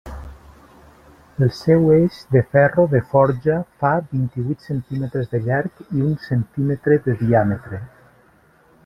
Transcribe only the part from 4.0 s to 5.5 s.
vint-i-huit centímetres de